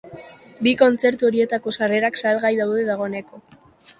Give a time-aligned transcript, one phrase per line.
[0.67, 3.45] Bi kontzertu horietarako sarrerak salgai daude dagoeneko.